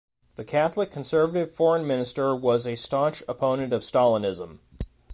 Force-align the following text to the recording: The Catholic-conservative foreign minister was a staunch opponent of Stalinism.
The 0.33 0.43
Catholic-conservative 0.43 1.51
foreign 1.51 1.85
minister 1.85 2.35
was 2.35 2.65
a 2.65 2.73
staunch 2.75 3.21
opponent 3.27 3.71
of 3.71 3.83
Stalinism. 3.83 4.57